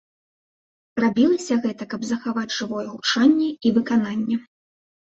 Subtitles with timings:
[1.03, 4.45] Рабілася гэта, каб захаваць жывое гучанне і выкананне.